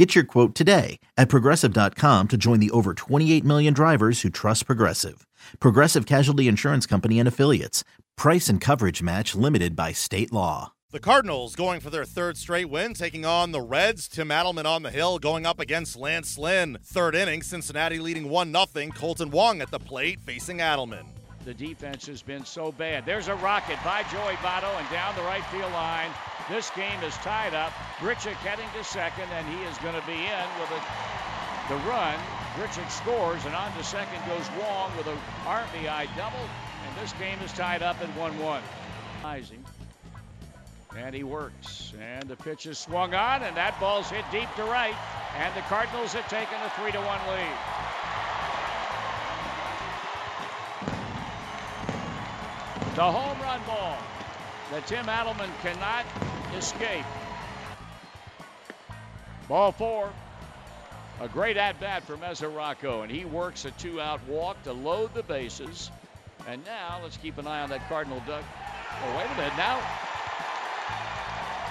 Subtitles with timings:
[0.00, 4.64] Get your quote today at progressive.com to join the over 28 million drivers who trust
[4.64, 5.26] Progressive.
[5.58, 7.84] Progressive Casualty Insurance Company and Affiliates.
[8.16, 10.72] Price and coverage match limited by state law.
[10.90, 14.08] The Cardinals going for their third straight win, taking on the Reds.
[14.08, 16.78] Tim Adleman on the hill, going up against Lance Lynn.
[16.82, 18.64] Third inning, Cincinnati leading 1 0.
[18.64, 21.19] Kolten Wong at the plate, facing Adleman.
[21.44, 23.06] The defense has been so bad.
[23.06, 26.10] There's a rocket by Joey Votto and down the right field line.
[26.50, 27.72] This game is tied up.
[27.98, 32.18] Grichuk heading to second, and he is going to be in with a, the run.
[32.56, 36.44] Grichuk scores, and on to second goes Wong with a RBI double,
[36.86, 38.60] and this game is tied up at 1-1.
[40.96, 44.64] And he works, and the pitch is swung on, and that ball's hit deep to
[44.64, 44.96] right,
[45.38, 47.89] and the Cardinals have taken a 3-1 lead.
[53.00, 53.96] The home run ball
[54.72, 56.04] that Tim Adleman cannot
[56.54, 57.06] escape.
[59.48, 60.10] Ball four.
[61.22, 65.14] A great at bat for Mesoraco, and he works a two out walk to load
[65.14, 65.90] the bases.
[66.46, 68.44] And now let's keep an eye on that Cardinal duck.
[69.02, 69.56] Oh, wait a minute.
[69.56, 69.80] Now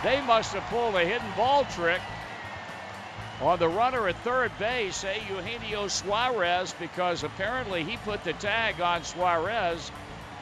[0.03, 2.01] they must have pulled a hidden ball trick
[3.39, 8.81] on the runner at third base, a Eugenio Suarez, because apparently he put the tag
[8.81, 9.91] on Suarez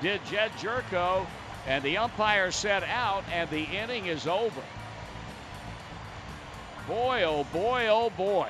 [0.02, 1.26] did Jedd Gyorko,
[1.66, 4.62] and the umpire said out, and the inning is over.
[6.88, 8.50] Boy, oh boy, oh boy.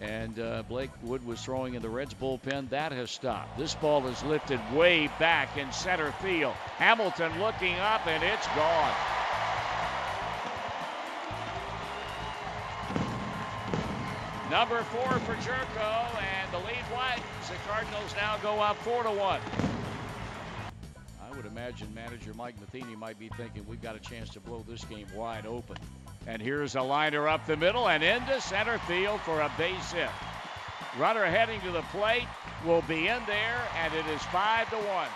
[0.00, 2.70] And uh, Blake Wood was throwing in the Reds bullpen.
[2.70, 3.58] That has stopped.
[3.58, 6.54] This ball is lifted way back in center field.
[6.76, 8.94] Hamilton looking up, and it's gone.
[14.50, 17.24] Number four for Jerko, and the lead widens.
[17.48, 19.40] The Cardinals now go up four to one
[21.60, 25.06] imagine manager Mike Matheny might be thinking we've got a chance to blow this game
[25.14, 25.76] wide open.
[26.26, 30.08] And here's a liner up the middle and into center field for a base hit.
[30.98, 32.26] Runner heading to the plate
[32.64, 35.08] will be in there, and it is 5 to 1.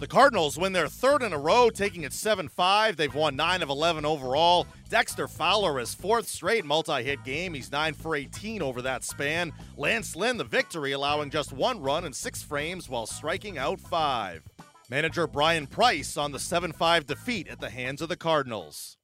[0.00, 2.96] The Cardinals win their third in a row, taking it 7 5.
[2.96, 4.66] They've won 9 of 11 overall.
[4.90, 7.54] Dexter Fowler, his fourth straight multi hit game.
[7.54, 9.52] He's 9 for 18 over that span.
[9.76, 14.42] Lance Lynn, the victory, allowing just one run in six frames while striking out five.
[14.90, 18.96] Manager Bryan Price on the 7 5 defeat at the hands of the Cardinals.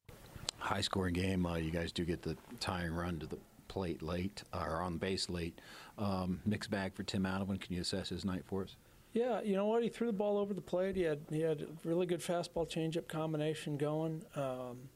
[0.56, 1.45] High scoring game.
[1.45, 3.37] Uh, you guys do get the tying run to the
[3.69, 5.61] plate late, or on base late.
[5.99, 7.61] Um, mixed bag for Tim Adleman.
[7.61, 8.77] Can you assess his night for us?
[9.12, 9.83] Yeah, you know what?
[9.83, 10.97] He threw the ball over the plate.
[10.97, 14.25] He had he had a really good fastball changeup combination going.
[14.34, 14.89] Um,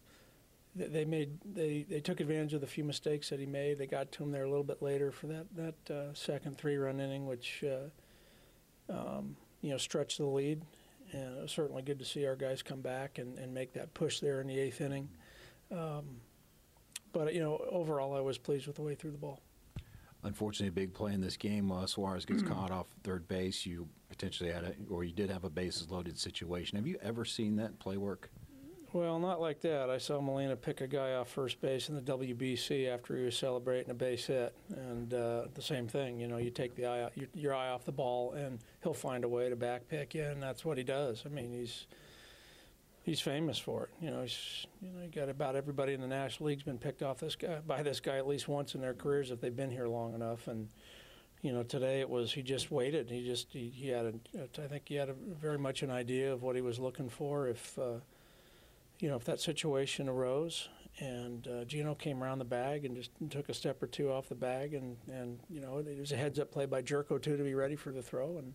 [0.74, 3.76] they, they, made they, they took advantage of the few mistakes that he made.
[3.76, 6.78] They got to him there a little bit later for that that uh, second three
[6.78, 10.62] run inning, which uh, um, you know stretched the lead
[11.12, 13.94] and it was certainly good to see our guys come back and, and make that
[13.94, 15.08] push there in the eighth inning.
[15.70, 16.20] Um,
[17.12, 19.40] but you know, overall, I was pleased with the way through the ball.
[20.24, 21.70] Unfortunately, a big play in this game.
[21.70, 23.64] Uh, Suarez gets caught off third base.
[23.64, 26.76] You potentially had a, or you did have a bases loaded situation.
[26.76, 28.30] Have you ever seen that play work?
[28.98, 29.90] Well, not like that.
[29.90, 33.36] I saw Molina pick a guy off first base in the WBC after he was
[33.36, 36.18] celebrating a base hit, and uh, the same thing.
[36.18, 39.22] You know, you take the eye your, your, eye off the ball, and he'll find
[39.22, 41.22] a way to back pick you, and that's what he does.
[41.24, 41.86] I mean, he's
[43.04, 44.04] he's famous for it.
[44.04, 47.04] You know, he's you know, you got about everybody in the National League's been picked
[47.04, 49.70] off this guy by this guy at least once in their careers if they've been
[49.70, 50.70] here long enough, and
[51.40, 53.10] you know, today it was he just waited.
[53.10, 54.14] He just he, he had a
[54.60, 57.46] I think he had a very much an idea of what he was looking for
[57.46, 57.78] if.
[57.78, 57.98] Uh,
[58.98, 60.68] you know, if that situation arose
[61.00, 64.28] and uh, Gino came around the bag and just took a step or two off
[64.28, 67.36] the bag, and, and you know, it was a heads up play by Gyorko, too,
[67.36, 68.54] to be ready for the throw and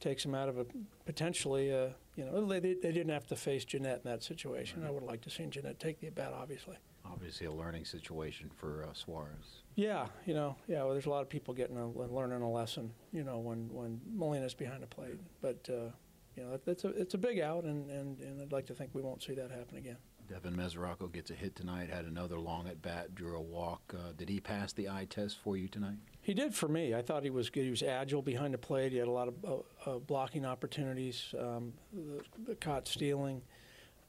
[0.00, 0.66] takes him out of a
[1.04, 4.84] potentially, uh, you know, they, they didn't have to face Gennett in that situation.
[4.84, 6.76] I would like to see Gennett take the bat, obviously.
[7.04, 9.62] Obviously, a learning situation for uh, Suarez.
[9.76, 10.82] Yeah, you know, yeah.
[10.82, 14.00] Well, there's a lot of people getting a learning a lesson, you know, when when
[14.12, 15.20] Molina's behind the plate.
[15.40, 15.90] But uh,
[16.36, 18.90] you know, it's a it's a big out, and, and, and I'd like to think
[18.92, 19.96] we won't see that happen again.
[20.28, 21.88] Devin Mesoraco gets a hit tonight.
[21.88, 23.94] Had another long at bat, drew a walk.
[23.94, 25.98] Uh, did he pass the eye test for you tonight?
[26.20, 26.94] He did for me.
[26.94, 27.64] I thought he was good.
[27.64, 28.92] He was agile behind the plate.
[28.92, 31.32] He had a lot of uh, uh, blocking opportunities.
[31.38, 33.40] Um, the, the, caught stealing.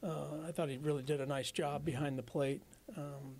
[0.02, 2.62] Uh, I thought he really did a nice job behind the plate,
[2.96, 3.36] um,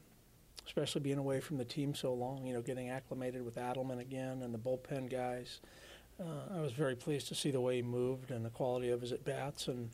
[0.67, 2.47] especially being away from the team so long.
[2.47, 5.61] You know, getting acclimated with Adleman again and the bullpen guys.
[6.21, 9.01] Uh, I was very pleased to see the way he moved and the quality of
[9.01, 9.91] his at bats, and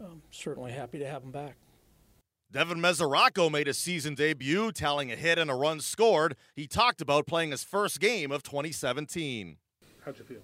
[0.00, 1.56] um, certainly happy to have him back.
[2.50, 6.34] Devin Mesoraco made his season debut, tallying a hit and a run scored.
[6.56, 9.58] He talked about playing his first game of 2017.
[10.04, 10.38] How'd you feel?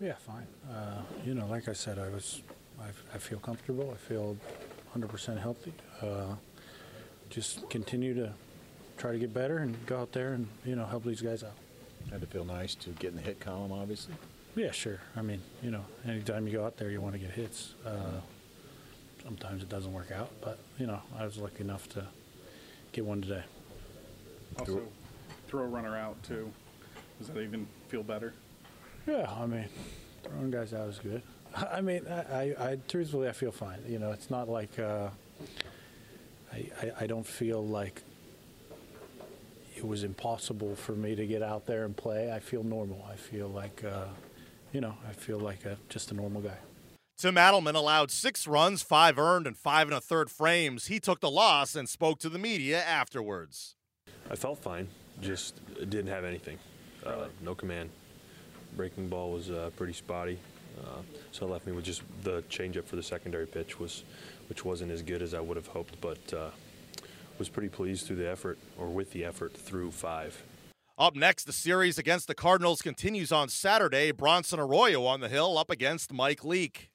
[0.00, 0.46] Yeah, fine.
[0.70, 2.42] Uh, you know, like I said, I was,
[2.80, 3.90] I, I feel comfortable.
[3.92, 4.36] I feel
[4.96, 5.72] 100% healthy.
[6.00, 6.34] Uh,
[7.28, 8.32] just continue to
[8.96, 11.56] try to get better and go out there and you know help these guys out.
[12.10, 14.14] Had to feel nice to get in the hit column, obviously.
[14.56, 15.00] Yeah, sure.
[15.14, 17.74] I mean, you know, anytime you go out there, you want to get hits.
[17.84, 18.20] Uh,
[19.22, 22.06] sometimes it doesn't work out, but you know, I was lucky enough to
[22.92, 23.42] get one today.
[24.58, 24.80] Also,
[25.46, 26.50] throw a runner out too.
[27.18, 28.32] Does that even feel better?
[29.06, 29.68] Yeah, I mean,
[30.24, 31.20] throwing guys out is good.
[31.54, 33.80] I mean, I, I, I truthfully, I feel fine.
[33.86, 35.10] You know, it's not like uh,
[36.50, 38.00] I, I, I don't feel like
[39.76, 42.32] it was impossible for me to get out there and play.
[42.32, 43.06] I feel normal.
[43.10, 44.06] I feel like, uh,
[44.76, 46.58] you know, I feel like a, just a normal guy.
[47.16, 50.88] Tim Adleman allowed six runs, five earned, and five and a third frames.
[50.88, 53.74] He took the loss and spoke to the media afterwards.
[54.30, 54.88] I felt fine,
[55.22, 56.58] just didn't have anything.
[57.06, 57.88] Uh, no command.
[58.76, 60.38] Breaking ball was uh, pretty spotty,
[60.78, 61.00] uh,
[61.32, 64.04] so it left me with just the changeup for the secondary pitch, was,
[64.50, 66.50] which wasn't as good as I would have hoped, but uh,
[67.38, 70.42] was pretty pleased through the effort, or with the effort through five.
[70.98, 74.12] Up next, the series against the Cardinals continues on Saturday.
[74.12, 76.88] Bronson Arroyo on the hill up against Mike Leake.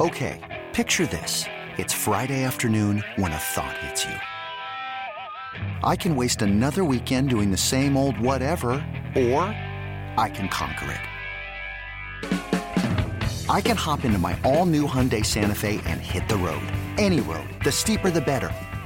[0.00, 1.44] Okay, picture this.
[1.76, 4.14] It's Friday afternoon when a thought hits you.
[5.84, 8.70] I can waste another weekend doing the same old whatever,
[9.14, 9.42] or
[10.16, 10.98] I can conquer
[12.22, 13.46] it.
[13.50, 16.66] I can hop into my all new Hyundai Santa Fe and hit the road.
[16.96, 17.48] Any road.
[17.62, 18.54] The steeper, the better.